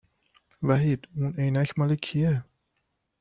وحید 0.67 1.01
اون 1.17 1.31
عینک 1.39 1.69
مال 1.79 1.91
کیه؟ 2.05 2.33